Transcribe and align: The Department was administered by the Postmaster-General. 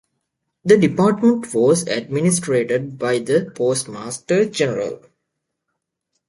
The 0.65 0.79
Department 0.79 1.53
was 1.53 1.83
administered 1.83 2.97
by 2.97 3.19
the 3.19 3.51
Postmaster-General. 3.53 5.01